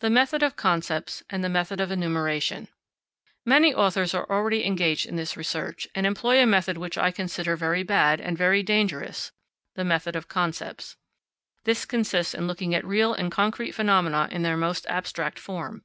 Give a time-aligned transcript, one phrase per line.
[0.00, 2.68] The Method of Concepts and the Method of Enumeration.
[3.46, 7.56] Many authors are already engaged in this research, and employ a method which I consider
[7.56, 9.32] very bad and very dangerous
[9.74, 10.98] the method of concepts.
[11.64, 15.84] This consists in looking at real and concrete phenomena in their most abstract form.